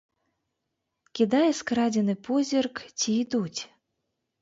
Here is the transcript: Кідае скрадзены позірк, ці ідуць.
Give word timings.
Кідае 1.19 1.51
скрадзены 1.61 2.17
позірк, 2.31 2.75
ці 2.99 3.09
ідуць. 3.23 3.61